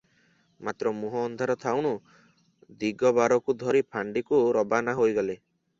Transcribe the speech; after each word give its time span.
ମାତ୍ର 0.69 0.93
ମୁହଁ 1.01 1.19
ଅନ୍ଧାର 1.25 1.55
ଥାଉଣୁ 1.65 1.91
ଦିଗବାରକୁ 2.85 3.57
ଧରି 3.65 3.87
ଫାଣ୍ଡିକୁ 3.95 4.45
ରବାନା 4.61 5.01
ହୋଇଗଲେ। 5.05 5.41